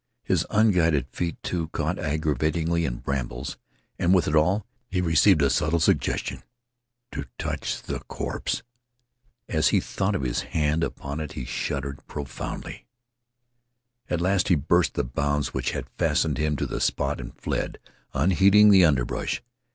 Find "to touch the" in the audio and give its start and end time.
7.11-7.99